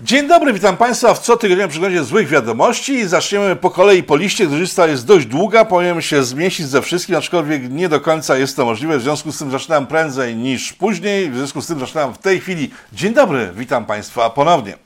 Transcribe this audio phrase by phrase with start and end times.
[0.00, 3.08] Dzień dobry, witam Państwa w cotygodniowym przeglądzie złych wiadomości.
[3.08, 5.64] Zaczniemy po kolei po liście, gdyż lista jest dość długa.
[5.64, 8.98] Powinien się zmieścić ze wszystkim, aczkolwiek nie do końca jest to możliwe.
[8.98, 11.30] W związku z tym zaczynam prędzej niż później.
[11.30, 12.70] W związku z tym zaczynam w tej chwili.
[12.92, 14.76] Dzień dobry, witam Państwa ponownie.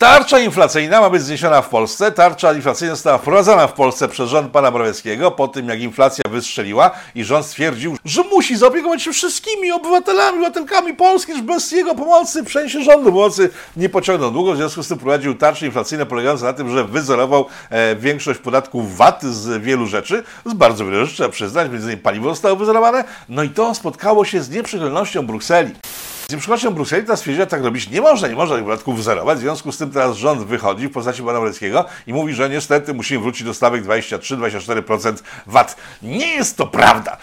[0.00, 2.12] Tarcza inflacyjna ma być zniesiona w Polsce.
[2.12, 6.90] Tarcza inflacyjna została wprowadzona w Polsce przez rząd pana Morawieckiego po tym, jak inflacja wystrzeliła
[7.14, 12.42] i rząd stwierdził, że musi zaopiekować się wszystkimi obywatelami, obywatelkami Polski, że bez jego pomocy,
[12.42, 14.52] w sensie rządu pomocy nie pociągną długo.
[14.52, 18.96] W związku z tym prowadził tarcze inflacyjne polegające na tym, że wyzerował e, większość podatków
[18.96, 23.04] VAT z wielu rzeczy, z bardzo wielu rzeczy, trzeba przyznać, między innymi paliwo zostało wyzerowane,
[23.28, 25.74] no i to spotkało się z nieprzychylnością Brukseli.
[26.30, 29.38] Z przychodem Brukseli ta stwierdziła, że tak robić nie można, nie można tych podatków zerować.
[29.38, 32.94] W związku z tym teraz rząd wychodzi w postaci pana Moreckiego i mówi, że niestety
[32.94, 35.14] musimy wrócić do stawek 23-24%
[35.46, 35.76] VAT.
[36.02, 37.16] Nie jest to prawda.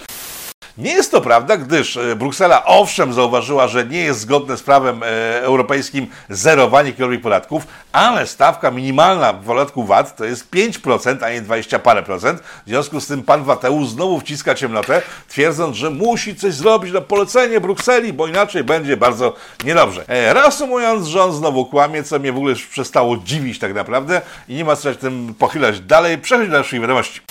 [0.77, 5.03] Nie jest to prawda, gdyż e, Bruksela owszem zauważyła, że nie jest zgodne z prawem
[5.03, 5.07] e,
[5.41, 11.41] europejskim zerowanie jakichkolwiek podatków, ale stawka minimalna w podatku VAT to jest 5%, a nie
[11.41, 12.41] 20 parę procent.
[12.65, 17.01] W związku z tym pan Wateusz znowu wciska ciemnotę, twierdząc, że musi coś zrobić na
[17.01, 19.33] polecenie Brukseli, bo inaczej będzie bardzo
[19.63, 20.03] niedobrze.
[20.07, 24.55] E, reasumując, rząd znowu kłamie, co mnie w ogóle już przestało dziwić tak naprawdę i
[24.55, 26.17] nie ma co się tym pochylać dalej.
[26.17, 27.21] Przechodź do naszej wiadomości.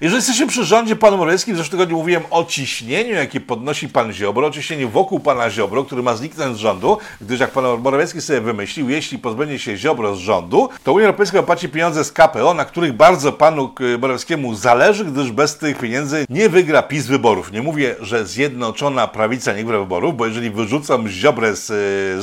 [0.00, 4.12] Jeżeli jesteśmy przy rządzie panu Morawieckim, w zeszłym tygodniu mówiłem o ciśnieniu, jakie podnosi pan
[4.12, 8.20] Ziobro, o ciśnieniu wokół pana Ziobro, który ma zniknąć z rządu, gdyż jak pan Morawiecki
[8.20, 12.54] sobie wymyślił, jeśli pozbędzie się Ziobro z rządu, to Unia Europejska płaci pieniądze z KPO,
[12.54, 17.52] na których bardzo panu Morawieckiemu zależy, gdyż bez tych pieniędzy nie wygra PiS wyborów.
[17.52, 21.66] Nie mówię, że Zjednoczona Prawica nie wygra wyborów, bo jeżeli wyrzucą Ziobrę z,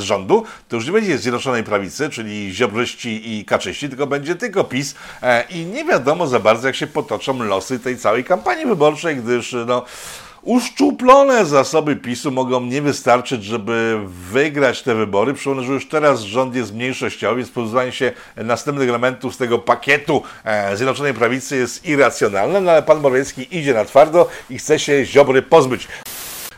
[0.00, 4.94] rządu, to już nie będzie Zjednoczonej Prawicy, czyli Ziobryści i Kaczyści, tylko będzie tylko PiS
[5.22, 9.16] e, i nie wiadomo za bardzo, jak się potoczą losy losy tej całej kampanii wyborczej,
[9.16, 9.84] gdyż no,
[10.42, 15.34] uszczuplone zasoby PiSu mogą nie wystarczyć, żeby wygrać te wybory.
[15.34, 20.22] Przypomnę, że już teraz rząd jest mniejszościowy, więc pozbywanie się następnych elementów z tego pakietu
[20.44, 25.04] e, Zjednoczonej Prawicy jest irracjonalne, no ale pan Morawiecki idzie na twardo i chce się
[25.04, 25.88] Ziobry pozbyć.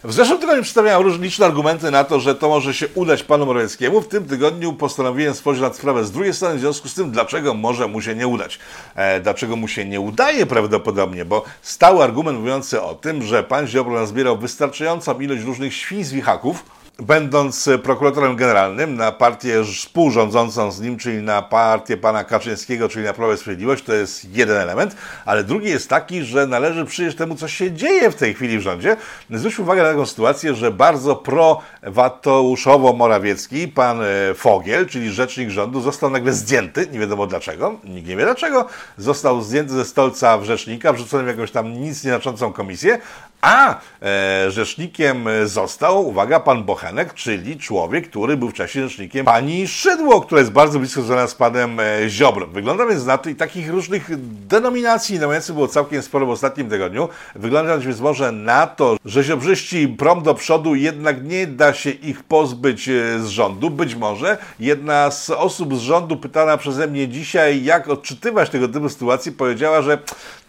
[0.05, 4.01] W zeszłym tygodniu przedstawiałem różne argumenty na to, że to może się udać panu Morawieckiemu.
[4.01, 7.55] W tym tygodniu postanowiłem spojrzeć na sprawę z drugiej strony, w związku z tym, dlaczego
[7.55, 8.59] może mu się nie udać.
[8.95, 13.67] E, dlaczego mu się nie udaje prawdopodobnie, bo stały argument mówiący o tym, że pan
[13.67, 16.65] Ziobro nazbierał wystarczającą ilość różnych świństw i haków,
[16.99, 23.13] będąc prokuratorem generalnym na partię współrządzącą z nim, czyli na partię pana Kaczyńskiego, czyli na
[23.13, 27.35] Prawo i Sprawiedliwość, to jest jeden element, ale drugi jest taki, że należy przyjrzeć temu,
[27.35, 28.97] co się dzieje w tej chwili w rządzie.
[29.31, 36.11] Zwróćmy uwagę na taką sytuację, że bardzo pro-Watouszowo-Morawiecki, pan e, Fogiel, czyli rzecznik rządu, został
[36.11, 38.67] nagle zdjęty, nie wiadomo dlaczego, nikt nie wie dlaczego,
[38.99, 42.99] został zdjęty ze stolca rzecznika, wrzucony w jakąś tam nic nieznaczącą komisję,
[43.41, 50.21] a e, rzecznikiem został, uwaga, pan Bochenek, czyli człowiek, który był wcześniej rzecznikiem pani Szydło,
[50.21, 52.47] która jest bardzo blisko związana z panem e, Ziobrą.
[52.47, 54.11] Wygląda więc na to i takich różnych
[54.47, 57.09] denominacji denominacji było całkiem sporo w ostatnim tygodniu.
[57.35, 62.25] Wygląda więc może na to, że ziobrzyści prom do przodu jednak nie da się ich
[62.25, 63.71] pozbyć e, z rządu.
[63.71, 68.89] Być może jedna z osób z rządu pytana przeze mnie dzisiaj, jak odczytywać tego typu
[68.89, 69.99] sytuacji, powiedziała, że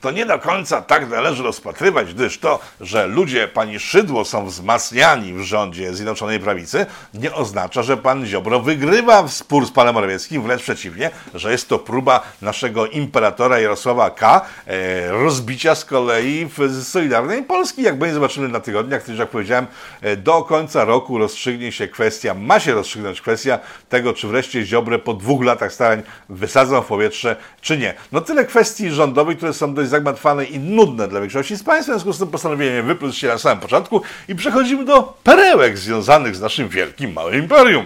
[0.02, 5.34] to nie do końca tak należy rozpatrywać, gdyż to, że ludzie pani Szydło są wzmacniani
[5.34, 10.44] w rządzie Zjednoczonej Prawicy, nie oznacza, że pan Ziobro wygrywa w spór z panem Morawieckim,
[10.44, 14.42] wręcz przeciwnie, że jest to próba naszego imperatora Jarosława K.
[14.68, 17.82] E, rozbicia z kolei w Solidarnej Polski.
[17.82, 19.68] Jak będzie zobaczymy na tygodniach, to jak powiedziałem,
[20.02, 23.60] e, do końca roku rozstrzygnie się kwestia, ma się rozstrzygnąć kwestia
[23.90, 27.94] tego, czy wreszcie Ziobrę po dwóch latach starań wysadzą w powietrze, czy nie.
[28.12, 31.96] No tyle kwestii rządowych, które są dość zagmatwane i nudne dla większości z Państwa, w
[31.96, 36.42] związku z tym postanowiłem wypluć się na samym początku i przechodzimy do perełek związanych z
[36.42, 37.86] naszym wielkim, małym imperium.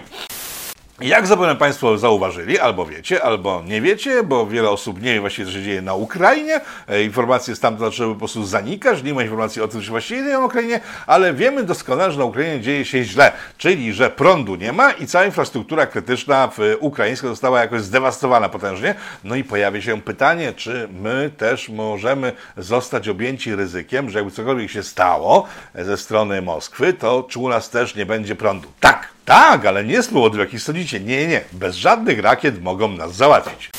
[1.00, 5.46] Jak zapewne Państwo zauważyli, albo wiecie, albo nie wiecie, bo wiele osób nie wie właściwie,
[5.46, 6.60] co się dzieje na Ukrainie.
[6.88, 10.20] E, informacje stamtąd zaczęły po prostu zanikać, nie ma informacji o tym, co się właściwie
[10.20, 14.54] dzieje na Ukrainie, ale wiemy doskonale, że na Ukrainie dzieje się źle, czyli że prądu
[14.54, 18.94] nie ma i cała infrastruktura krytyczna w ukraińska została jakoś zdewastowana potężnie.
[19.24, 24.70] No i pojawia się pytanie, czy my też możemy zostać objęci ryzykiem, że jakby cokolwiek
[24.70, 28.68] się stało ze strony Moskwy, to czy u nas też nie będzie prądu?
[28.80, 29.15] Tak!
[29.26, 31.00] Tak, ale nie z powodu jakich sądzicie.
[31.00, 33.70] Nie, nie, bez żadnych rakiet mogą nas załatwić.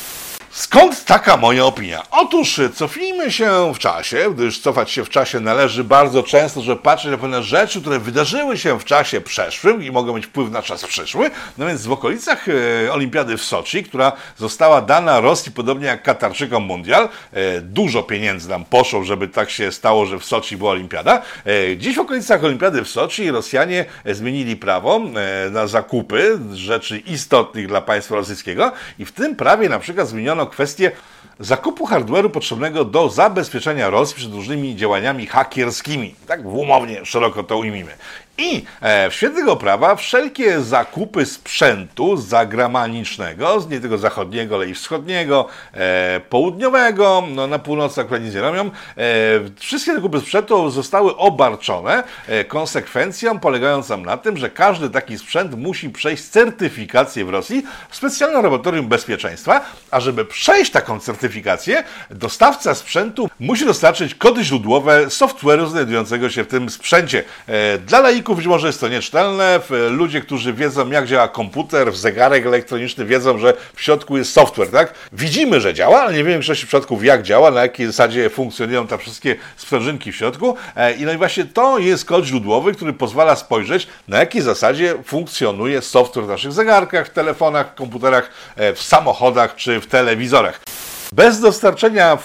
[0.57, 2.03] Skąd taka moja opinia?
[2.11, 7.11] Otóż cofnijmy się w czasie, gdyż cofać się w czasie należy bardzo często, żeby patrzeć
[7.11, 10.85] na pewne rzeczy, które wydarzyły się w czasie przeszłym i mogą mieć wpływ na czas
[10.85, 11.31] przyszły.
[11.57, 16.63] No więc w okolicach e, Olimpiady w Soczi, która została dana Rosji podobnie jak Katarczykom
[16.63, 21.21] Mundial, e, dużo pieniędzy nam poszło, żeby tak się stało, że w Soczi była Olimpiada.
[21.45, 25.01] E, dziś w okolicach Olimpiady w Soczi Rosjanie zmienili prawo
[25.51, 30.91] na zakupy rzeczy istotnych dla państwa rosyjskiego i w tym prawie na przykład zmieniono kwestię
[31.39, 36.15] zakupu hardware'u potrzebnego do zabezpieczenia Rosji przed różnymi działaniami hakierskimi.
[36.27, 37.91] Tak umownie szeroko to ujmijmy.
[38.37, 44.69] I e, w świetle tego prawa wszelkie zakupy sprzętu zagranicznego, z nie tylko zachodniego, ale
[44.69, 48.71] i wschodniego, e, południowego, no na północy akurat nic nie robią, e,
[49.55, 55.89] wszystkie zakupy sprzętu zostały obarczone e, konsekwencją polegającą na tym, że każdy taki sprzęt musi
[55.89, 63.29] przejść certyfikację w Rosji w specjalnym laboratorium bezpieczeństwa, a żeby przejść taką certyfikację, dostawca sprzętu
[63.39, 67.23] musi dostarczyć kody źródłowe software'u znajdującego się w tym sprzęcie.
[67.47, 69.59] E, dla laików być może jest to nieczytelne.
[69.89, 74.93] Ludzie, którzy wiedzą, jak działa komputer, zegarek elektroniczny, wiedzą, że w środku jest software, tak?
[75.13, 78.87] Widzimy, że działa, ale nie wiemy w większości przypadków, jak działa, na jakiej zasadzie funkcjonują
[78.87, 80.55] te wszystkie sprężynki w środku.
[80.75, 84.95] E, I no i właśnie to jest kod źródłowy, który pozwala spojrzeć, na jakiej zasadzie
[85.05, 90.59] funkcjonuje software w naszych zegarkach, w telefonach, komputerach, e, w samochodach czy w telewizorach.
[91.13, 92.17] Bez dostarczenia e,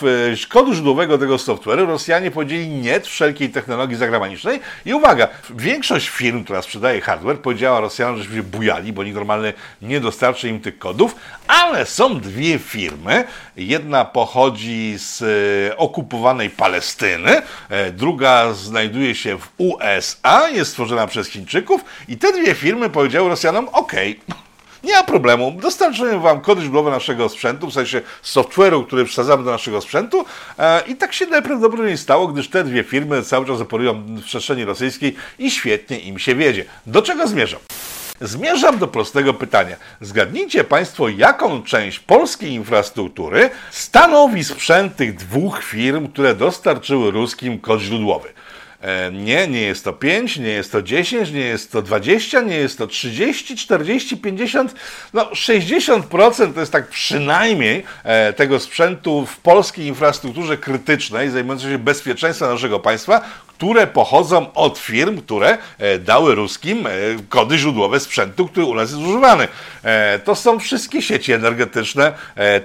[0.48, 4.60] kodu źródłowego tego software'u Rosjanie powiedzieli nie wszelkiej technologii zagranicznej.
[4.84, 9.52] I uwaga, większość firm, która sprzedaje hardware powiedziała Rosjanom, że się bujali, bo nikt normalny
[9.82, 11.16] nie dostarczy im tych kodów,
[11.48, 13.24] ale są dwie firmy,
[13.56, 21.28] jedna pochodzi z e, okupowanej Palestyny, e, druga znajduje się w USA, jest stworzona przez
[21.28, 23.92] Chińczyków i te dwie firmy powiedziały Rosjanom, ok,
[24.84, 25.52] nie ma problemu.
[25.60, 30.24] Dostarczymy Wam kody naszego sprzętu, w sensie software'u, który wsadzamy do naszego sprzętu.
[30.58, 34.64] E, I tak się najprawdopodobniej stało, gdyż te dwie firmy cały czas operują w przestrzeni
[34.64, 36.64] rosyjskiej i świetnie im się wiedzie.
[36.86, 37.60] Do czego zmierzam?
[38.20, 39.76] Zmierzam do prostego pytania.
[40.00, 47.80] Zgadnijcie Państwo, jaką część polskiej infrastruktury stanowi sprzęt tych dwóch firm, które dostarczyły ruskim kod
[47.80, 48.28] źródłowy.
[48.82, 52.56] E, nie, nie jest to 5, nie jest to 10, nie jest to 20, nie
[52.56, 54.74] jest to 30, 40, 50,
[55.12, 61.78] no 60% to jest tak przynajmniej e, tego sprzętu w polskiej infrastrukturze krytycznej zajmującej się
[61.78, 63.20] bezpieczeństwem naszego państwa,
[63.62, 66.88] które pochodzą od firm, które e, dały ruskim
[67.28, 69.48] kody źródłowe sprzętu, który u nas jest używany.
[70.24, 72.12] To są wszystkie sieci energetyczne,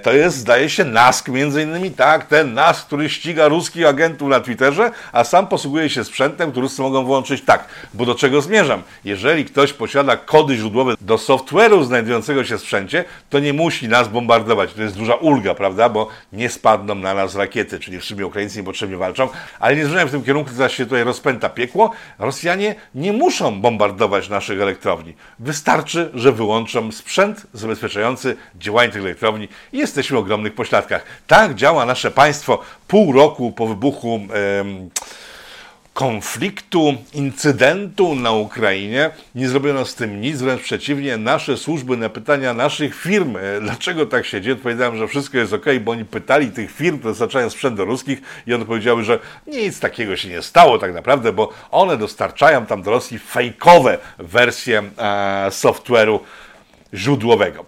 [0.02, 4.40] to jest zdaje się NASK między innymi, tak, ten NASK, który ściga ruskich agentów na
[4.40, 7.64] Twitterze, a sam posługuje się sprzętem, który mogą włączyć tak.
[7.94, 8.82] Bo do czego zmierzam?
[9.04, 14.08] Jeżeli ktoś posiada kody źródłowe do software'u znajdującego się w sprzęcie, to nie musi nas
[14.08, 14.72] bombardować.
[14.72, 15.88] To jest duża ulga, prawda?
[15.88, 19.28] Bo nie spadną na nas rakiety, czyli w sumie Ukraińcy niepotrzebnie walczą,
[19.60, 21.90] ale nie zmierzam w tym kierunku, zaś się tutaj rozpęta piekło.
[22.18, 25.14] Rosjanie nie muszą bombardować naszych elektrowni.
[25.38, 31.04] Wystarczy, że wyłączą sprzęt zabezpieczający działanie tych elektrowni i jesteśmy w ogromnych pośladkach.
[31.26, 32.58] Tak działa nasze państwo
[32.88, 34.20] pół roku po wybuchu.
[34.64, 34.88] Yy,
[35.98, 39.10] konfliktu, incydentu na Ukrainie.
[39.34, 41.16] Nie zrobiono z tym nic, wręcz przeciwnie.
[41.16, 45.52] Nasze służby na pytania naszych firm, e, dlaczego tak się dzieje, odpowiadałem, że wszystko jest
[45.52, 49.18] ok, bo oni pytali tych firm, które dostarczają sprzęt do ruskich i one powiedziały, że
[49.46, 54.78] nic takiego się nie stało tak naprawdę, bo one dostarczają tam do Rosji fejkowe wersje
[54.78, 56.18] e, software'u
[56.94, 57.64] źródłowego.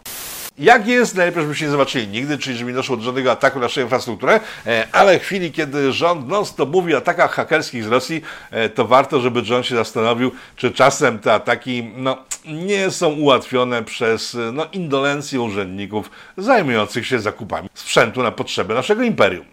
[0.61, 3.65] Jak jest, najlepiej żebyśmy nie zobaczyli nigdy, czyli żeby nie doszło do żadnego ataku na
[3.65, 8.23] naszą infrastrukturę, e, ale w chwili, kiedy rząd non-stop mówi o atakach hakerskich z Rosji,
[8.51, 13.85] e, to warto, żeby rząd się zastanowił, czy czasem te ataki no, nie są ułatwione
[13.85, 19.45] przez no, indolencję urzędników zajmujących się zakupami sprzętu na potrzeby naszego imperium.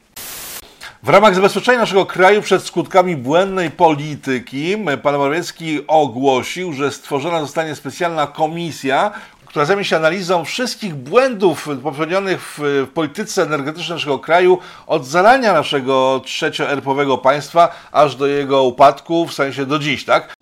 [1.04, 7.76] W ramach zabezpieczenia naszego kraju przed skutkami błędnej polityki, pan Morawiecki ogłosił, że stworzona zostanie
[7.76, 9.12] specjalna komisja,
[9.50, 15.54] która zajmie się analizą wszystkich błędów popełnionych w, w polityce energetycznej naszego kraju od zarania
[15.54, 20.34] naszego trzecioerpowego państwa aż do jego upadku, w sensie do dziś, tak?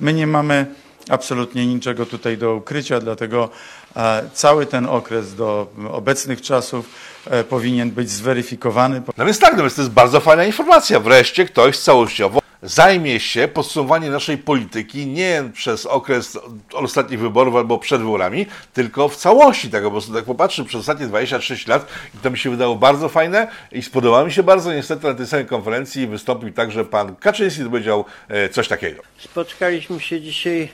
[0.00, 0.66] My nie mamy
[1.08, 3.48] absolutnie niczego tutaj do ukrycia, dlatego
[3.96, 6.86] e, cały ten okres do obecnych czasów
[7.30, 9.02] e, powinien być zweryfikowany.
[9.16, 11.00] No więc tak, no więc to jest bardzo fajna informacja.
[11.00, 16.38] Wreszcie ktoś całościowo zajmie się podsumowaniem naszej polityki nie przez okres
[16.72, 19.88] ostatnich wyborów albo przed wyborami, tylko w całości tego.
[19.88, 23.48] Po prostu tak popatrzy przez ostatnie 26 lat i to mi się wydało bardzo fajne
[23.72, 24.72] i spodobało mi się bardzo.
[24.72, 29.02] Niestety na tej samej konferencji wystąpił także pan Kaczyński, powiedział e, coś takiego.
[29.18, 30.68] Spotkaliśmy się dzisiaj,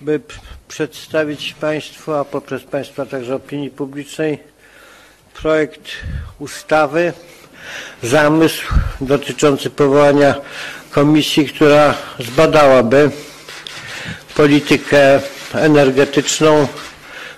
[0.00, 0.20] by
[0.68, 4.38] przedstawić Państwu, a poprzez Państwa także opinii publicznej
[5.34, 5.90] projekt
[6.38, 7.12] ustawy,
[8.02, 8.66] zamysł
[9.00, 10.34] dotyczący powołania
[10.90, 13.10] komisji, która zbadałaby
[14.34, 15.20] politykę
[15.54, 16.68] energetyczną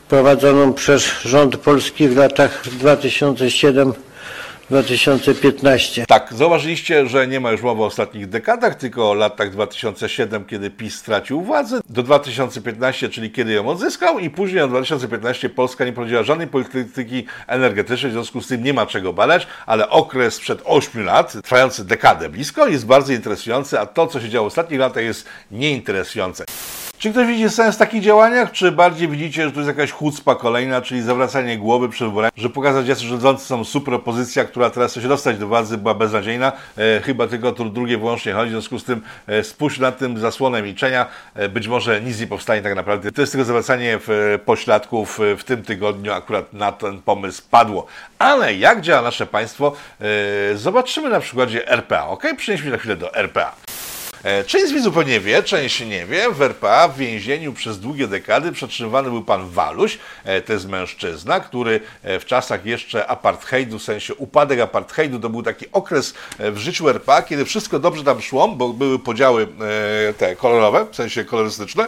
[0.09, 2.63] prowadzoną przez rząd polski w latach
[4.71, 6.07] 2007-2015.
[6.07, 10.71] Tak, zauważyliście, że nie ma już mowy o ostatnich dekadach, tylko o latach 2007, kiedy
[10.71, 15.93] PiS stracił władzę, do 2015, czyli kiedy ją odzyskał i później od 2015 Polska nie
[15.93, 20.63] prowadziła żadnej polityki energetycznej, w związku z tym nie ma czego badać, ale okres sprzed
[20.65, 24.81] 8 lat, trwający dekadę blisko, jest bardzo interesujący, a to, co się działo w ostatnich
[24.81, 26.45] latach jest nieinteresujące.
[26.99, 30.35] Czy ktoś widzi sens w takich działaniach, czy bardziej widzicie, że to jest jakaś chucpa
[30.35, 34.91] kolejna, czyli zawracanie głowy przed wyborami, że pokazać, że rządzący są super opozycja, która teraz
[34.91, 38.53] chce się dostać do władzy, była beznadziejna, e, chyba tylko to drugie wyłącznie chodzi, w
[38.53, 42.63] związku z tym e, spójrz nad tym zasłonem milczenia, e, być może nic nie powstanie
[42.63, 43.13] tak naprawdę.
[43.13, 47.43] To jest tylko zawracanie w, e, pośladków e, w tym tygodniu akurat na ten pomysł
[47.51, 47.87] padło.
[48.19, 49.73] Ale jak działa nasze państwo,
[50.53, 52.25] e, zobaczymy na przykładzie RPA, ok?
[52.37, 53.55] Przenieśmy na chwilę do RPA.
[54.27, 56.31] E, Część z widzów pewnie wie, część nie wie.
[56.31, 59.99] W RPA w więzieniu przez długie dekady przetrzymywany był pan Waluś.
[60.25, 65.29] E, To jest mężczyzna, który e, w czasach jeszcze apartheidu, w sensie upadek apartheidu, to
[65.31, 69.49] był taki okres w życiu RPA, kiedy wszystko dobrze tam szło, bo były podziały
[70.19, 71.87] te kolorowe, w sensie kolorystyczne,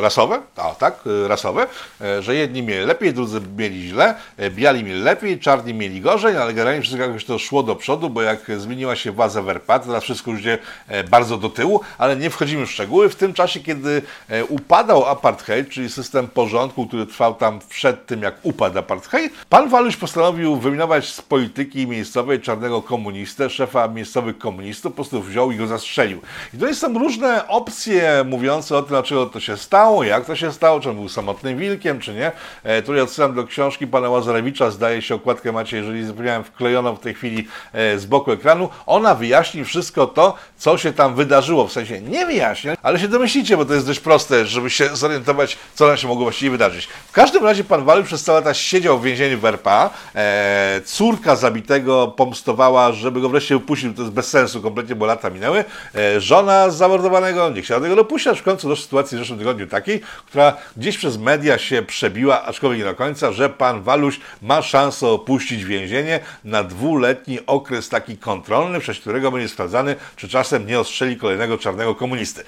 [0.00, 0.94] rasowe, a tak,
[1.24, 1.66] e, rasowe,
[2.00, 6.36] e, że jedni mieli lepiej, drudzy mieli źle, e, biali mieli lepiej, czarni mieli gorzej,
[6.36, 9.78] ale generalnie wszystko jakoś to szło do przodu, bo jak zmieniła się władza w RPA,
[9.78, 13.08] teraz wszystko już idzie e, bardzo do tyłu, ale nie wchodzimy w szczegóły.
[13.08, 18.22] W tym czasie, kiedy e, upadał apartheid, czyli system porządku, który trwał tam przed tym,
[18.22, 24.92] jak upadł apartheid, pan Waluś postanowił wyminować z polityki miejscowej czarnego komunistę, szefa miejscowych komunistów,
[24.92, 26.20] po prostu wziął i go zastrzelił.
[26.54, 30.52] I to są różne opcje mówiące o tym, dlaczego to się stało, jak to się
[30.52, 32.32] stało, czy on był samotnym wilkiem, czy nie.
[32.62, 37.00] E, tutaj odsyłam do książki pana Łazarewicza, zdaje się, okładkę macie, jeżeli zapomniałem, wklejoną w
[37.00, 38.68] tej chwili e, z boku ekranu.
[38.86, 41.66] Ona wyjaśni wszystko to, co się tam wydarzyło.
[41.66, 45.58] W sensie nie wyjaśnia, ale się domyślicie, bo to jest dość proste, żeby się zorientować,
[45.74, 46.86] co nam się mogło właściwie wydarzyć.
[46.86, 49.90] W każdym razie pan Waluś przez całe lata siedział w więzieniu w RPA.
[50.14, 55.30] E, córka zabitego pomstowała, żeby go wreszcie wypuścić, to jest bez sensu kompletnie, bo lata
[55.30, 55.64] minęły.
[55.94, 60.00] E, żona zamordowanego nie chciała tego dopuścić, aż w końcu do sytuacji zeszłym tygodniu takiej,
[60.26, 65.06] która gdzieś przez media się przebiła, aczkolwiek nie do końca, że pan Waluś ma szansę
[65.06, 71.16] opuścić więzienie na dwuletni okres taki kontrolny, przez którego będzie sprawdzany, czy czasem nie ostrzeli
[71.16, 72.44] kolejnego czarnego komunisty.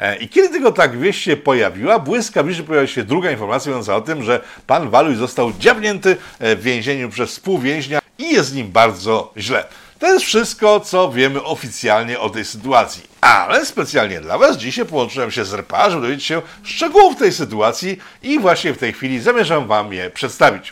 [0.00, 4.00] E, I kiedy tylko tak wieść się pojawiła, błyskawicznie pojawiła się druga informacja mówiąca o
[4.00, 8.70] tym, że pan Waluj został dziabnięty e, w więzieniu przez współwięźnia i jest z nim
[8.70, 9.64] bardzo źle.
[10.02, 13.02] To jest wszystko, co wiemy oficjalnie o tej sytuacji.
[13.20, 17.98] Ale specjalnie dla Was dzisiaj połączyłem się z RPA, żeby dowiedzieć się szczegółów tej sytuacji
[18.22, 20.70] i właśnie w tej chwili zamierzam Wam je przedstawić.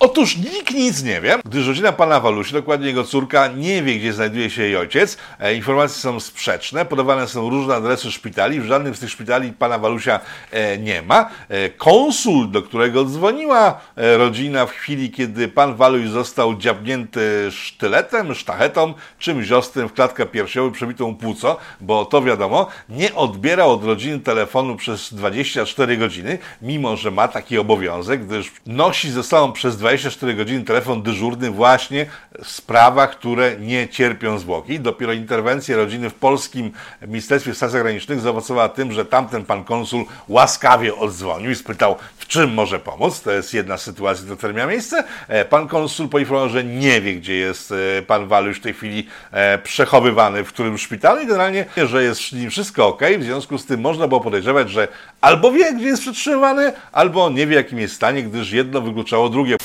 [0.00, 4.12] Otóż nikt nic nie wie, gdyż rodzina pana Walusi, dokładnie jego córka, nie wie, gdzie
[4.12, 5.16] znajduje się jej ojciec.
[5.40, 8.60] E, informacje są sprzeczne, podawane są różne adresy szpitali.
[8.60, 11.30] W żadnym z tych szpitali pana Walusia e, nie ma.
[11.48, 18.94] E, konsul, do którego dzwoniła rodzina w chwili, kiedy pan Waluś został dziabnięty sztyletem, sztachetą,
[19.18, 24.76] czymś ostrym w klatkę piersiową, przebitą płuco, bo to wiadomo, nie odbierał od rodziny telefonu
[24.76, 29.87] przez 24 godziny, mimo że ma taki obowiązek, gdyż nosi ze sobą przez 24
[30.36, 32.06] godziny telefon dyżurny właśnie
[32.44, 34.80] w sprawach, które nie cierpią zwłoki.
[34.80, 36.72] Dopiero interwencja rodziny w polskim
[37.06, 42.54] Ministerstwie Spraw Zagranicznych zaowocowała tym, że tamten pan konsul łaskawie odzwonił i spytał, w czym
[42.54, 43.20] może pomóc.
[43.20, 45.04] To jest jedna z sytuacji, która miała miejsce.
[45.28, 49.06] E, Pan konsul poinformował, że nie wie, gdzie jest e, pan Waluś w tej chwili
[49.32, 53.02] e, przechowywany, w którym szpitalu i generalnie, że jest z nim wszystko ok.
[53.18, 54.88] W związku z tym można było podejrzewać, że
[55.20, 59.56] albo wie, gdzie jest przetrzymywany, albo nie wie, jakim jest stanie, gdyż jedno wykluczało drugie.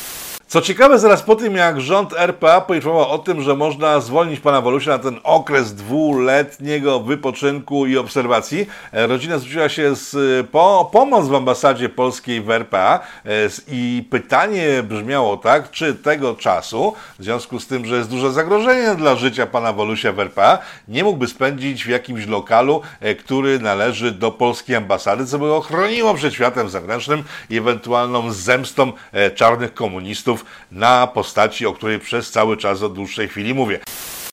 [0.54, 4.62] Co ciekawe, zaraz po tym jak rząd RPA poinformował o tym, że można zwolnić pana
[4.62, 10.90] Walusia na ten okres dwuletniego wypoczynku i obserwacji, e, rodzina zwróciła się z, e, po
[10.92, 13.30] pomoc w ambasadzie polskiej w RPA e,
[13.68, 18.96] i pytanie brzmiało tak, czy tego czasu, w związku z tym, że jest duże zagrożenie
[18.96, 20.58] dla życia pana Walusia w RPA,
[20.88, 22.82] nie mógłby spędzić w jakimś lokalu,
[23.20, 28.92] który należy do polskiej ambasady, co by go chroniło przed światem zewnętrznym i ewentualną zemstą
[29.36, 33.80] czarnych komunistów na postaci, o której przez cały czas od dłuższej chwili mówię.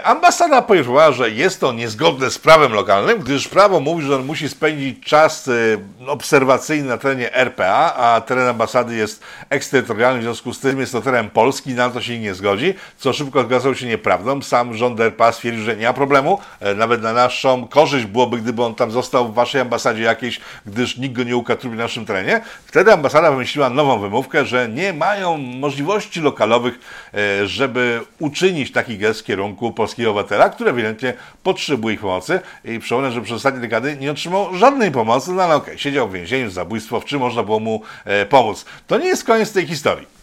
[0.04, 4.49] Ambasada powiedziała, że jest to niezgodne z prawem lokalnym, gdyż prawo mówi, że on musi
[4.49, 10.61] spędzić czas y, obserwacyjny na terenie RPA, a teren ambasady jest eksterytorialny, w związku z
[10.61, 14.42] tym jest to teren Polski, na to się nie zgodzi, co szybko okazało się nieprawdą.
[14.42, 18.62] Sam rząd RPA stwierdził, że nie ma problemu, e, nawet na naszą korzyść byłoby, gdyby
[18.64, 22.40] on tam został w waszej ambasadzie jakiejś, gdyż nikt go nie ukatrubi na naszym terenie.
[22.66, 26.78] Wtedy ambasada wymyśliła nową wymówkę, że nie mają możliwości lokalowych,
[27.14, 32.78] e, żeby uczynić taki gest w kierunku polskiego obywatela, który ewidentnie potrzebuje ich pomocy i
[32.78, 36.49] przypomnę, że przez ostatnie dekady nie otrzymał żadnej pomocy, no ale okej, siedział w więzieniu
[36.49, 38.64] za zabójstwo, w czym można było mu e, pomóc.
[38.87, 40.19] To nie jest koniec tej historii.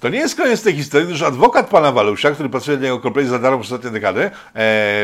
[0.00, 3.30] To nie jest koniec tej historii, gdyż adwokat pana Walusia, który pracuje dla niego kompletnie
[3.30, 4.30] za darmo przez ostatnie dekady, e,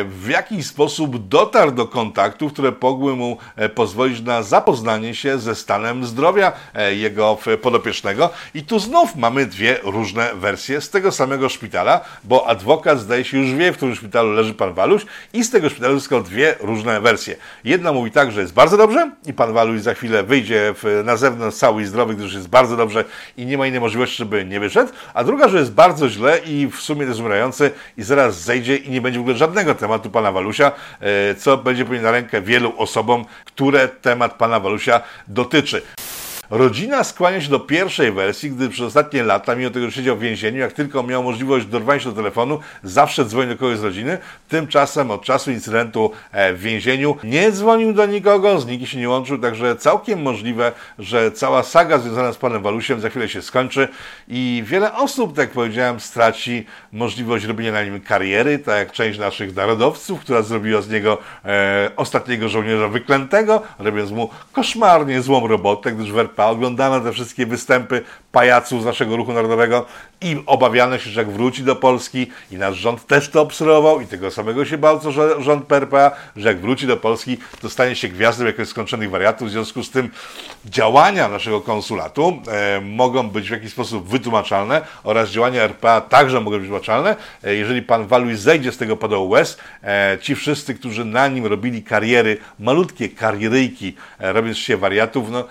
[0.04, 5.54] w jakiś sposób dotarł do kontaktów, które mogły mu e, pozwolić na zapoznanie się ze
[5.54, 8.30] stanem zdrowia e, jego podopiecznego.
[8.54, 13.38] I tu znów mamy dwie różne wersje z tego samego szpitala, bo adwokat zdaje się
[13.38, 17.00] już wie, w którym szpitalu leży pan Waluś i z tego szpitalu uzyskał dwie różne
[17.00, 17.36] wersje.
[17.64, 20.74] Jedna mówi tak, że jest bardzo dobrze i pan Waluś za chwilę wyjdzie
[21.04, 23.04] na zewnątrz cały i zdrowy, gdyż jest bardzo dobrze
[23.36, 24.83] i nie ma innej możliwości, żeby nie wyszedł
[25.14, 29.00] a druga, że jest bardzo źle i w sumie dezumierający i zaraz zejdzie i nie
[29.00, 33.24] będzie w ogóle żadnego tematu pana Walusia, e, co będzie pewnie na rękę wielu osobom,
[33.44, 35.82] które temat pana Walusia dotyczy.
[36.50, 40.20] Rodzina skłania się do pierwszej wersji, gdy przez ostatnie lata, mimo tego, że siedział w
[40.20, 44.18] więzieniu, jak tylko miał możliwość dorwania się do telefonu, zawsze dzwonił do kogoś z rodziny.
[44.48, 49.08] Tymczasem od czasu incydentu e, w więzieniu nie dzwonił do nikogo, z nikim się nie
[49.08, 53.88] łączył, także całkiem możliwe, że cała saga związana z panem Walusiem za chwilę się skończy
[54.28, 59.18] i wiele osób, tak jak powiedziałem, straci możliwość robienia na nim kariery, tak jak część
[59.18, 65.92] naszych narodowców, która zrobiła z niego e, ostatniego żołnierza wyklętego, robiąc mu koszmarnie złą robotę,
[65.92, 69.86] gdyż w RPA oglądano te wszystkie występy pajaców z naszego ruchu narodowego
[70.20, 74.06] i obawiano się, że jak wróci do Polski i nasz rząd też to obserwował i
[74.06, 75.12] tego samego się bał, co
[75.42, 79.48] rząd PRPA, że jak wróci do Polski, to stanie się gwiazdą jakichś skończonych wariatów.
[79.48, 80.10] W związku z tym
[80.64, 86.50] działania naszego konsulatu e, mogą być w jakiś sposób wytłumaczalne oraz działania RPA także mogą
[86.50, 87.16] być wytłumaczalne.
[87.44, 91.46] E, jeżeli pan Waluj zejdzie z tego podołu łez, e, ci wszyscy, którzy na nim
[91.46, 95.44] robili kariery, malutkie karieryjki, e, robiąc się wariatów, no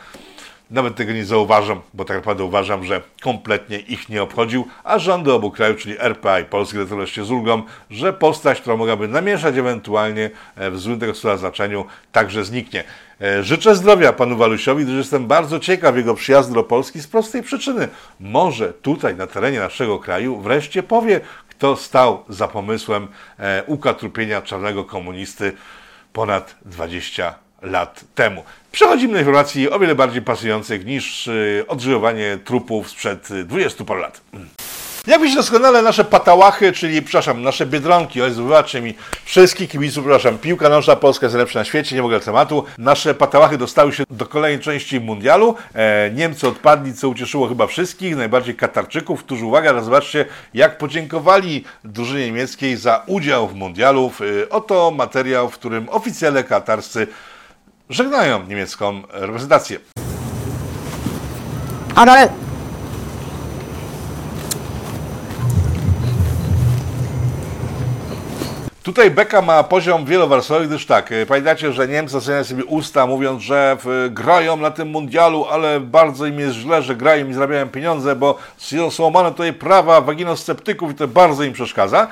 [0.73, 5.33] nawet tego nie zauważam, bo tak naprawdę uważam, że kompletnie ich nie obchodził, a rządy
[5.33, 9.57] obu krajów, czyli RPA i Polski, decydowały się z ulgą, że postać, która mogłaby namieszać
[9.57, 12.83] ewentualnie e, w złym tego słowa znaczeniu, także zniknie.
[13.21, 17.43] E, życzę zdrowia panu Walusiowi, gdyż jestem bardzo ciekaw jego przyjazdu do Polski z prostej
[17.43, 17.87] przyczyny.
[18.19, 23.07] Może tutaj, na terenie naszego kraju, wreszcie powie, kto stał za pomysłem
[23.39, 25.53] e, ukatrupienia czarnego komunisty
[26.13, 28.43] ponad 20 lat temu.
[28.73, 34.21] Przechodzimy do informacji o wiele bardziej pasujących niż y, odżyłowanie trupów sprzed 20 paru lat.
[35.07, 38.93] Jak wiecie doskonale, nasze patałachy, czyli, przepraszam, nasze biedronki, oj, wybaczcie mi,
[39.25, 42.65] wszystkich kibiców, przepraszam, piłka nożna polska jest najlepsza na świecie, nie mogę tematu.
[42.77, 45.55] Nasze patałachy dostały się do kolejnej części mundialu.
[45.75, 52.25] E, Niemcy odpadli, co ucieszyło chyba wszystkich, najbardziej Katarczyków, którzy, uwaga, zobaczcie, jak podziękowali drużynie
[52.25, 54.11] niemieckiej za udział w mundialu.
[54.43, 57.07] E, oto materiał, w którym oficjele katarscy
[57.89, 59.79] żegnają niemiecką reprezentację.
[61.95, 62.29] Ale
[68.83, 73.41] Tutaj Beka ma poziom wielowarstwowy, gdyż tak, y, pamiętacie, że Niemcy zaczynają sobie usta mówiąc,
[73.41, 73.77] że
[74.09, 78.37] grają na tym mundialu, ale bardzo im jest źle, że grają i zarabiają pieniądze, bo
[78.89, 82.07] są łamane tutaj prawa waginosceptyków i to bardzo im przeszkadza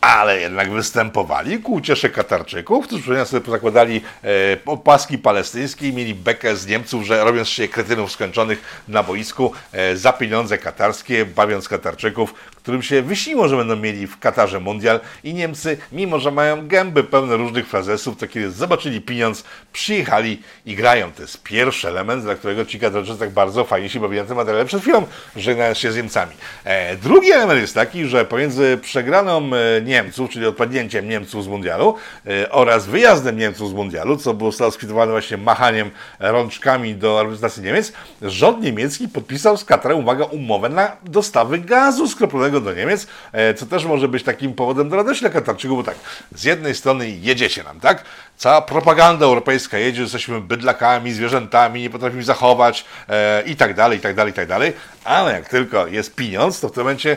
[0.00, 4.28] ale jednak występowali ku uciesze Katarczyków, którzy sobie zakładali e,
[4.66, 9.96] opaski palestyńskie i mieli bekę z Niemców, że robiąc się kretynów skończonych na boisku e,
[9.96, 12.34] za pieniądze katarskie, bawiąc Katarczyków,
[12.66, 17.04] którym się wyśniło, że będą mieli w Katarze mundial i Niemcy, mimo że mają gęby
[17.04, 21.12] pełne różnych frazesów, to kiedy zobaczyli pieniądz, przyjechali i grają.
[21.12, 24.36] To jest pierwszy element, dla którego ci Katarczycy tak bardzo fajnie się bawili na tym
[24.36, 26.32] materiale przed chwilą, żegnając się z Niemcami.
[26.64, 31.94] E, drugi element jest taki, że pomiędzy przegraną e, Niemców, czyli odpadnięciem Niemców z mundialu
[32.26, 37.92] e, oraz wyjazdem Niemców z mundialu, co było skwitowane właśnie machaniem rączkami do reprezentacji Niemiec,
[38.22, 43.66] rząd niemiecki podpisał z Katarem, uwaga, umowę na dostawy gazu skroplonego do Niemiec, e, co
[43.66, 45.96] też może być takim powodem do radości dla Katarczyków, bo tak,
[46.34, 48.04] z jednej strony jedziecie nam, tak?
[48.36, 53.98] Cała propaganda europejska jedzie, że jesteśmy bydlakami, zwierzętami, nie potrafimy zachować e, i tak dalej,
[53.98, 54.72] i tak dalej, i tak dalej,
[55.04, 57.16] ale jak tylko jest pieniądz, to w tym momencie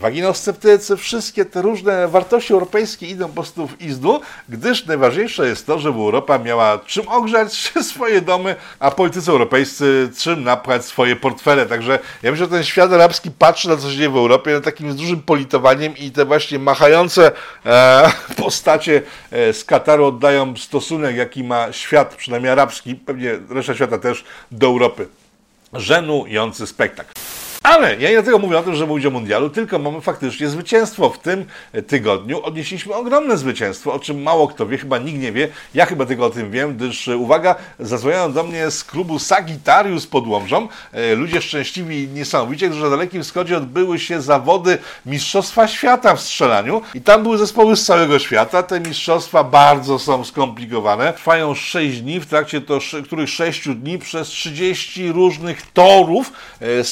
[0.00, 5.78] waginosceptycy, wszystkie te różne wartości europejskie idą po prostu w izdu, gdyż najważniejsze jest to,
[5.78, 7.52] żeby Europa miała czym ogrzać
[7.92, 11.66] swoje domy, a politycy europejscy czym napchać swoje portfele.
[11.66, 14.92] Także ja myślę, że ten świat arabski patrzy na co się dzieje w Europie takim
[14.92, 17.32] z dużym politowaniem i te właśnie machające
[17.66, 23.98] e, postacie e, z Kataru oddają stosunek, jaki ma świat, przynajmniej arabski, pewnie reszta świata
[23.98, 25.08] też, do Europy.
[25.72, 27.12] Żenujący spektakl.
[27.62, 31.10] Ale ja nie dlatego mówię o tym, że mówić o mundialu, tylko mamy faktycznie zwycięstwo.
[31.10, 31.44] W tym
[31.86, 35.48] tygodniu odnieśliśmy ogromne zwycięstwo, o czym mało kto wie, chyba nikt nie wie.
[35.74, 40.26] Ja chyba tylko o tym wiem, gdyż uwaga, zadzwoniają do mnie z klubu Sagittarius pod
[40.26, 40.68] Łomżą.
[40.92, 46.82] E, ludzie szczęśliwi niesamowicie, którzy na Dalekim Wschodzie odbyły się zawody Mistrzostwa Świata w strzelaniu
[46.94, 48.62] i tam były zespoły z całego świata.
[48.62, 51.12] Te mistrzostwa bardzo są skomplikowane.
[51.12, 56.84] Trwają 6 dni, w trakcie to, których 6 dni przez 30 różnych torów e,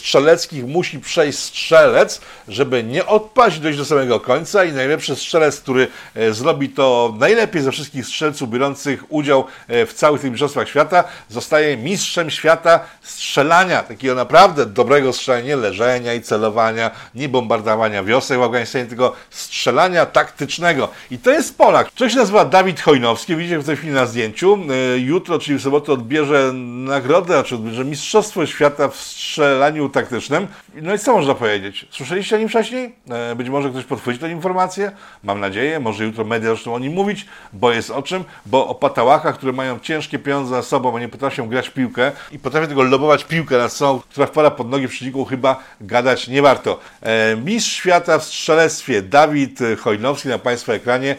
[0.61, 5.89] strzeleckich musi przejść strzelec, żeby nie odpaść, dojść do samego końca i najlepszy strzelec, który
[6.15, 11.05] e, zrobi to najlepiej ze wszystkich strzelców biorących udział e, w całych tych mistrzostwach świata,
[11.29, 18.43] zostaje mistrzem świata strzelania, takiego naprawdę dobrego strzelania, leżenia i celowania, nie bombardowania wiosek w
[18.43, 20.89] Afganistanie, tylko strzelania taktycznego.
[21.11, 21.95] I to jest Polak.
[21.95, 24.59] Człowiek się nazywa Dawid Chojnowski, widzicie w tej chwili na zdjęciu.
[24.95, 30.47] E, jutro, czyli w sobotę odbierze nagrodę, znaczy odbierze Mistrzostwo Świata w strzelaniu taktycznym.
[30.75, 31.87] No i co można powiedzieć?
[31.91, 32.95] Słyszeliście o nim wcześniej?
[33.11, 34.93] E, być może ktoś podchwyci tę informację?
[35.23, 35.81] Mam nadzieję.
[35.81, 38.25] Może jutro media zaczną o nim mówić, bo jest o czym?
[38.47, 42.13] Bo o patałachach, które mają ciężkie pieniądze za sobą, a nie potrafią grać w piłkę
[42.33, 46.43] i potrafią tego lobować piłkę na sobą, która wpada pod nogi przeciwników, chyba gadać nie
[46.43, 46.81] warto.
[47.03, 51.17] E, mistrz świata w strzelectwie Dawid Chojnowski na Państwa ekranie.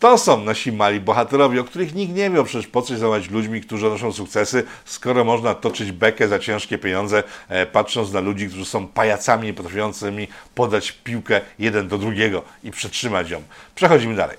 [0.00, 3.60] To są nasi mali bohaterowie, o których nikt nie wie, przecież po coś zadawać ludźmi,
[3.60, 8.64] którzy odnoszą sukcesy, skoro można toczyć bekę za ciężkie pieniądze, e, patrząc na ludzi, którzy
[8.64, 13.42] są pajacami niepotrafiącymi podać piłkę jeden do drugiego i przetrzymać ją.
[13.74, 14.36] Przechodzimy dalej.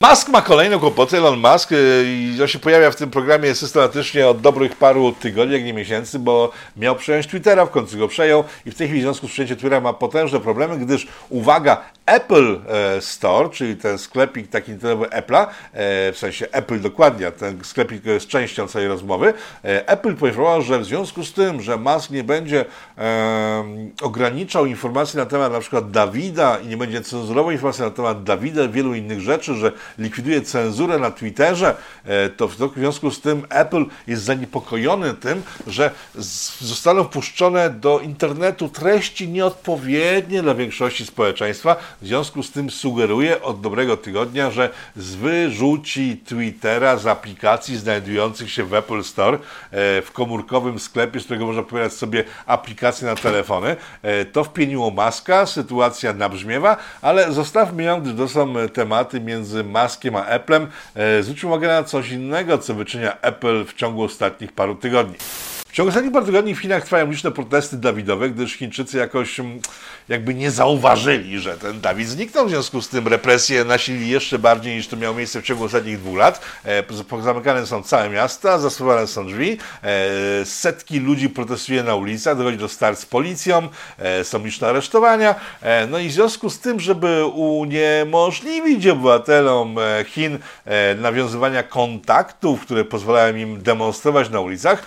[0.00, 4.28] Musk ma kolejne kłopoty, Elon Musk, y, i on się pojawia w tym programie systematycznie
[4.28, 8.44] od dobrych paru tygodni, jak nie miesięcy, bo miał przejąć Twittera, w końcu go przejął
[8.66, 12.60] i w tej chwili w związku z przejęciem Twittera ma potężne problemy, gdyż, uwaga, Apple
[12.68, 18.04] e, Store, czyli ten sklepik taki internetowy Apple'a, e, w sensie Apple dokładnie, ten sklepik
[18.04, 22.24] jest częścią całej rozmowy, e, Apple poinformował, że w związku z tym, że Musk nie
[22.24, 22.64] będzie
[24.02, 28.68] ograniczał informacji na temat na przykład Dawida i nie będzie cenzurował informacji na temat Dawida,
[28.68, 33.84] wielu innych rzeczy, że likwiduje cenzurę na Twitterze, e, to w związku z tym Apple
[34.06, 35.90] jest zaniepokojony tym, że
[36.60, 41.76] zostaną wpuszczone do internetu treści nieodpowiednie dla większości społeczeństwa.
[42.02, 48.64] W związku z tym sugeruje od dobrego tygodnia, że wyrzuci Twittera z aplikacji znajdujących się
[48.64, 53.76] w Apple Store e, w komórkowym sklepie, z którego można pobierać sobie aplikacje na telefony.
[54.02, 60.16] E, to wpieniło maska, sytuacja nabrzmiewa, ale zostawmy ją, gdyż to są tematy między Muskiem
[60.16, 64.74] a Applem, e, zwróćmy uwagę na coś innego, co wyczynia Apple w ciągu ostatnich paru
[64.74, 65.16] tygodni.
[65.76, 69.60] Ciągu ostatnich paru tygodni w Chinach trwają liczne protesty Dawidowe, gdyż Chińczycy jakoś mm,
[70.08, 72.46] jakby nie zauważyli, że ten Dawid zniknął.
[72.46, 75.98] W związku z tym represje nasilili jeszcze bardziej niż to miało miejsce w ciągu ostatnich
[75.98, 76.40] dwóch lat.
[76.64, 82.58] E, zamykane są całe miasta, zasuwane są drzwi, e, setki ludzi protestuje na ulicach, dochodzi
[82.58, 85.34] do start z policją, e, są liczne aresztowania.
[85.90, 90.38] No i w związku z tym, żeby uniemożliwić obywatelom Chin
[90.96, 94.86] nawiązywania kontaktów, które pozwalają im demonstrować na ulicach,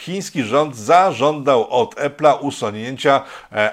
[0.00, 3.22] chiński rząd zażądał od Apple'a usunięcia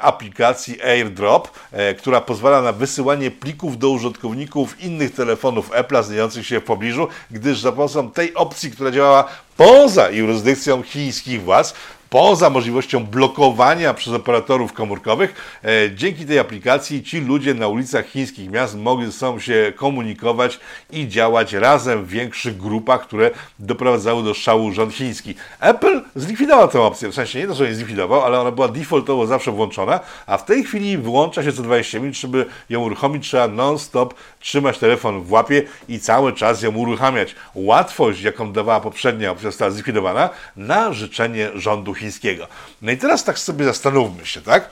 [0.01, 6.47] aplikacji aplikacji AirDrop, e, która pozwala na wysyłanie plików do użytkowników innych telefonów Apple znajdujących
[6.47, 11.73] się w pobliżu, gdyż za pomocą tej opcji, która działała poza jurysdykcją chińskich władz,
[12.09, 15.59] poza możliwością blokowania przez operatorów komórkowych.
[15.63, 20.59] E, dzięki tej aplikacji ci ludzie na ulicach chińskich miast mogli ze sobą się komunikować
[20.91, 25.35] i działać razem w większych grupach, które doprowadzały do szału rząd chiński.
[25.59, 29.27] Apple zlikwidował tę opcję, w sensie nie to, że nie zlikwidował, ale ona była defaultowo
[29.27, 33.47] zawsze włączona, a w tej chwili wyłącza się co 20 minut, żeby ją uruchomić, trzeba
[33.47, 37.35] non-stop trzymać telefon w łapie i cały czas ją uruchamiać.
[37.55, 42.47] Łatwość, jaką dawała poprzednia opcja, została zlikwidowana na życzenie rządu chińskiego.
[42.81, 44.69] No i teraz tak sobie zastanówmy się, tak?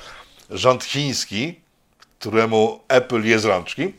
[0.49, 1.59] Rząd chiński,
[2.19, 3.93] któremu Apple jest rączki,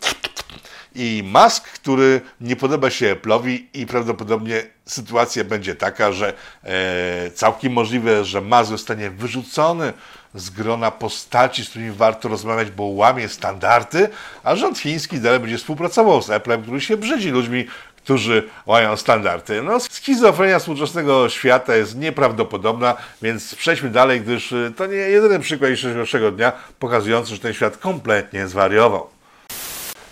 [0.97, 6.35] i Musk, który nie podoba się Apple'owi i prawdopodobnie sytuacja będzie taka, że
[6.65, 9.93] e, całkiem możliwe, że Musk zostanie wyrzucony
[10.35, 14.09] z grona postaci, z którymi warto rozmawiać, bo łamie standardy,
[14.43, 17.67] a rząd chiński dalej będzie współpracował z Apple'em, który się brzydzi ludźmi,
[18.07, 19.63] którzy mają standardy.
[19.63, 25.71] No, schizofrenia współczesnego świata jest nieprawdopodobna, więc przejdźmy dalej, gdyż y, to nie jedyny przykład
[25.71, 29.16] dzisiejszego dnia pokazujący, że ten świat kompletnie zwariował.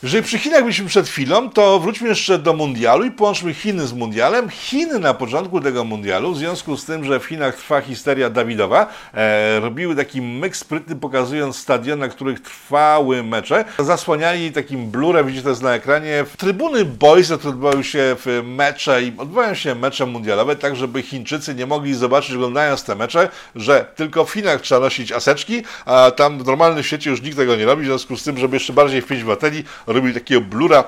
[0.04, 3.92] Jeżeli przy Chinach byliśmy przed chwilą, to wróćmy jeszcze do mundialu i połączmy Chiny z
[3.92, 4.48] mundialem.
[4.48, 8.86] Chiny na początku tego mundialu, w związku z tym, że w Chinach trwa histeria Dawidowa,
[9.14, 13.64] e, robiły taki myk sprytny, pokazując stadiony, na których trwały mecze.
[13.78, 19.02] Zasłaniali takim blurem, widzicie to jest na ekranie, w trybuny boys, odbywały się w mecze
[19.02, 23.86] i odbywają się mecze mundialowe, tak żeby Chińczycy nie mogli zobaczyć, oglądając te mecze, że
[23.96, 27.64] tylko w Chinach trzeba nosić aseczki, a tam w normalnym świecie już nikt tego nie
[27.64, 30.84] robi, w związku z tym, żeby jeszcze bardziej wpiąć baterii, robili takiego blura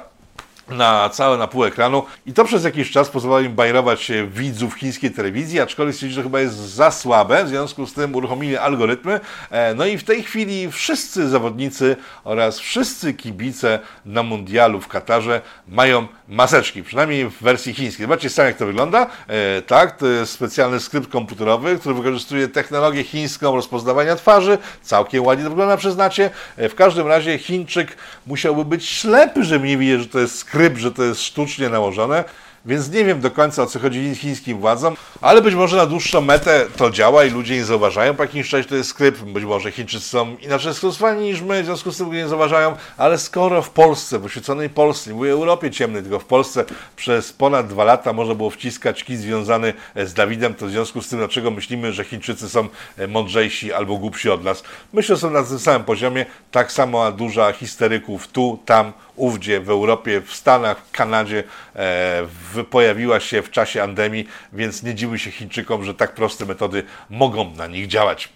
[0.69, 5.11] na całe na pół ekranu i to przez jakiś czas pozwalało im bajerować widzów chińskiej
[5.11, 9.21] telewizji, aczkolwiek stwierdzili, że chyba jest za słabe, w związku z tym uruchomili algorytmy.
[9.51, 15.41] E, no i w tej chwili wszyscy zawodnicy oraz wszyscy kibice na mundialu w Katarze
[15.69, 18.05] mają maseczki, przynajmniej w wersji chińskiej.
[18.07, 19.07] Zobaczcie sami, jak to wygląda.
[19.29, 24.59] E, tak, to jest specjalny skrypt komputerowy, który wykorzystuje technologię chińską rozpoznawania twarzy.
[24.83, 26.31] Całkiem ładnie to wygląda, przyznacie.
[26.57, 30.77] E, w każdym razie Chińczyk musiałby być ślepy, żeby nie widzieć, że to jest skrypt,
[30.77, 32.25] że to jest sztucznie nałożone.
[32.67, 36.21] Więc nie wiem do końca o co chodzi chińskim władzom, ale być może na dłuższą
[36.21, 39.23] metę to działa i ludzie nie zauważają po jakimś czasie, to jest skrypt.
[39.23, 43.19] Być może Chińczycy są inaczej skonstruowani niż my, w związku z tym nie zauważają, ale
[43.19, 46.65] skoro w Polsce, w oświeconej Polsce, nie mówię Europie ciemnej, tylko w Polsce
[46.97, 51.09] przez ponad dwa lata można było wciskać kij związany z Dawidem, to w związku z
[51.09, 52.69] tym, dlaczego myślimy, że Chińczycy są
[53.09, 54.63] mądrzejsi albo głupsi od nas.
[54.93, 59.71] Myślę, że są na tym samym poziomie, tak samo duża histeryków tu, tam, ówdzie, w
[59.71, 61.45] Europie, w Stanach, w Kanadzie
[61.77, 66.83] e, pojawiła się w czasie pandemii, więc nie dziwi się Chińczykom, że tak proste metody
[67.11, 68.29] mogą na nich działać.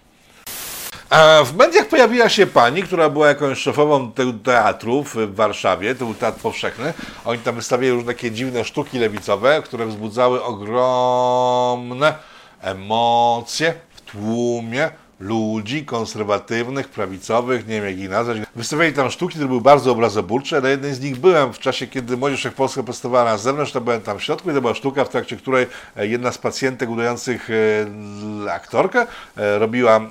[1.09, 4.11] A w mediach pojawiła się pani, która była jakąś szefową
[4.43, 6.93] teatru w Warszawie, to był teatr powszechny.
[7.25, 12.13] Oni tam wystawiali różne takie dziwne sztuki lewicowe, które wzbudzały ogromne
[12.61, 14.89] emocje w tłumie
[15.21, 18.37] ludzi konserwatywnych, prawicowych, nie wiem jak ich nazwać.
[18.55, 20.61] Wystawiali tam sztuki, które były bardzo obrazoburcze.
[20.61, 24.01] Na jednej z nich byłem w czasie, kiedy Młodzież Wszechpolska postawała na zewnątrz, to byłem
[24.01, 27.49] tam w środku i to była sztuka, w trakcie której e, jedna z pacjentek udających
[27.49, 29.07] e, aktorkę
[29.37, 30.01] e, robiła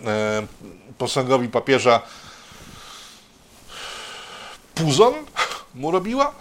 [0.98, 2.00] posągowi papieża
[4.74, 5.14] puzon
[5.74, 6.34] mu robiła.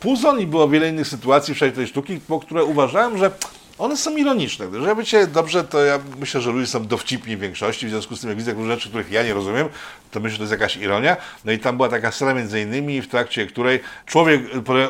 [0.00, 3.30] Puzon i było wiele innych sytuacji w tej sztuki, po które uważałem, że
[3.78, 4.66] one są ironiczne.
[4.68, 8.20] Gdyż ja dobrze, to ja myślę, że ludzie są dowcipni w większości, w związku z
[8.20, 9.68] tym jak widzę różne rzeczy, których ja nie rozumiem,
[10.10, 11.16] to myślę, że to jest jakaś ironia.
[11.44, 14.40] No i tam była taka scena między innymi, w trakcie której człowiek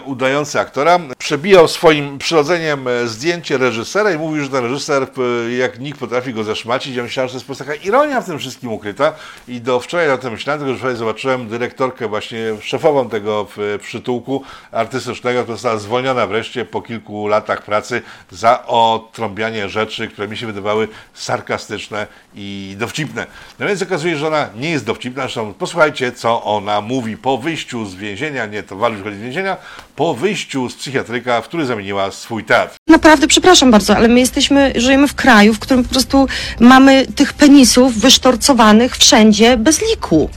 [0.05, 5.79] udający aktora przebijał swoim przyrodzeniem e, zdjęcie reżysera i mówił, że ten reżyser e, jak
[5.79, 6.97] nikt potrafi go zaszmacić.
[6.97, 9.13] Ja myślałem, że to jest po prostu taka ironia w tym wszystkim ukryta
[9.49, 13.47] i do wczoraj na tym myślałem, tylko że wczoraj zobaczyłem dyrektorkę właśnie szefową tego
[13.81, 20.37] przytułku artystycznego, która została zwolniona wreszcie po kilku latach pracy za otrąbianie rzeczy, które mi
[20.37, 23.27] się wydawały sarkastyczne i dowcipne.
[23.59, 27.39] No więc okazuje się, że ona nie jest dowcipna, zresztą posłuchajcie, co ona mówi po
[27.39, 29.57] wyjściu z więzienia, nie, to Waliusz chodzi z więzienia,
[29.97, 32.77] po wyjściu z psychiatryka, w który zamieniła swój teatr.
[32.89, 36.27] Naprawdę, przepraszam bardzo, ale my jesteśmy, żyjemy w kraju, w którym po prostu
[36.61, 40.31] mamy tych penisów wysztorcowanych wszędzie bez liku.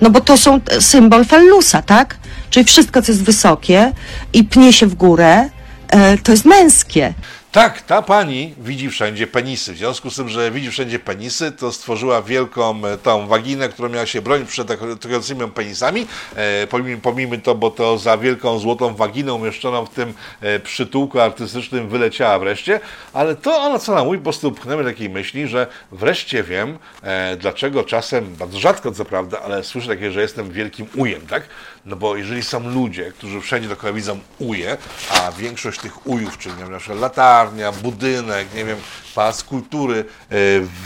[0.00, 2.16] No bo to są symbol fallusa, tak?
[2.50, 3.92] Czyli wszystko, co jest wysokie
[4.32, 5.48] i pnie się w górę,
[5.88, 7.14] e, to jest męskie.
[7.52, 9.74] Tak, ta pani widzi wszędzie penisy.
[9.74, 13.88] W związku z tym, że widzi wszędzie penisy, to stworzyła wielką e, tą waginę, która
[13.88, 16.06] miała się bronić przed atakującymi penisami.
[16.36, 16.66] E,
[17.02, 22.38] pomijmy, to, bo to za wielką złotą waginę umieszczoną w tym e, przytułku artystycznym wyleciała
[22.38, 22.80] wreszcie.
[23.12, 27.36] Ale to ona co nam mówi, po prostu pchnęły takiej myśli, że wreszcie wiem, e,
[27.36, 31.42] dlaczego czasem, bardzo rzadko co prawda, ale słyszę takie, że jestem wielkim ujem, tak?
[31.84, 34.76] No bo jeżeli są ludzie, którzy wszędzie dookoła widzą uje,
[35.10, 38.78] a większość tych ujów, czyli na przykład latarnia, budynek, nie wiem,
[39.14, 40.04] pałac kultury, e,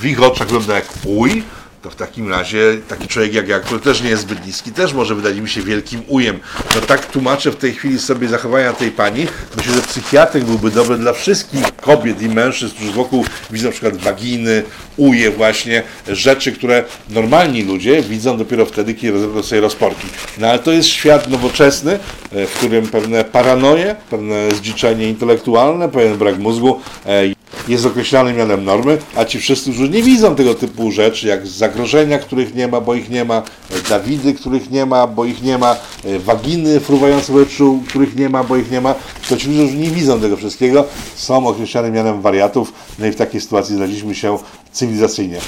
[0.00, 1.42] w ich oczach wygląda jak uj,
[1.84, 4.92] to w takim razie taki człowiek jak ja, który też nie jest zbyt niski, też
[4.92, 6.40] może wydać mi się wielkim ujem.
[6.74, 9.26] No tak tłumaczę w tej chwili sobie zachowania tej pani.
[9.56, 13.96] Myślę, że psychiatryk byłby dobry dla wszystkich kobiet i mężczyzn, którzy wokół widzą na przykład
[13.96, 14.62] waginy,
[14.96, 20.06] uje właśnie, rzeczy, które normalni ludzie widzą dopiero wtedy, kiedy rozebrą sobie rozporki.
[20.38, 21.98] No ale to jest świat nowoczesny,
[22.32, 27.33] e, w którym pewne paranoje, pewne zdziczenie intelektualne, pewien brak mózgu e,
[27.68, 32.18] jest określany mianem normy, a ci wszyscy, którzy nie widzą tego typu rzeczy, jak zagrożenia,
[32.18, 33.42] których nie ma, bo ich nie ma,
[33.88, 35.76] Dawidy, których nie ma, bo ich nie ma,
[36.18, 38.94] waginy fruwające w powietrzu, których nie ma, bo ich nie ma,
[39.28, 43.16] to ci ludzie, którzy nie widzą tego wszystkiego, są określani mianem wariatów, no i w
[43.16, 44.38] takiej sytuacji znaleźliśmy się
[44.72, 45.40] cywilizacyjnie.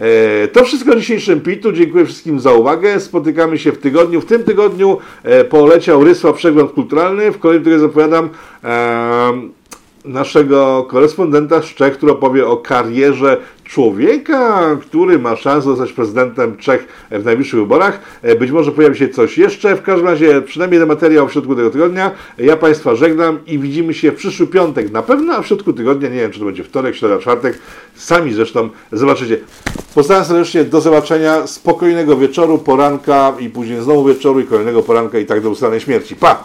[0.00, 1.72] E, to wszystko w dzisiejszym pitu.
[1.72, 3.00] Dziękuję wszystkim za uwagę.
[3.00, 4.20] Spotykamy się w tygodniu.
[4.20, 7.32] W tym tygodniu e, poleciał Rysła Przegląd Kulturalny.
[7.32, 8.30] W kolejnym tygodniu zapowiadam
[8.64, 9.61] e,
[10.04, 16.86] naszego korespondenta z Czech, który opowie o karierze człowieka, który ma szansę zostać prezydentem Czech
[17.10, 18.00] w najbliższych wyborach.
[18.22, 19.76] E, Być może pojawi się coś jeszcze.
[19.76, 22.10] W każdym razie przynajmniej jeden materiał w środku tego tygodnia.
[22.38, 26.08] Ja Państwa żegnam i widzimy się w przyszły piątek na pewno, a w środku tygodnia,
[26.08, 27.58] nie wiem czy to będzie wtorek, środa, czwartek.
[27.94, 29.38] Sami zresztą zobaczycie.
[29.94, 35.26] Pozdrawiam serdecznie, do zobaczenia, spokojnego wieczoru, poranka i później znowu wieczoru i kolejnego poranka i
[35.26, 36.16] tak do ustanej śmierci.
[36.16, 36.44] Pa!